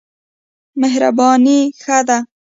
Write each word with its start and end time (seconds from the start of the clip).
مهرباني 0.81 1.55
ښه 1.81 1.99
ده. 2.07 2.17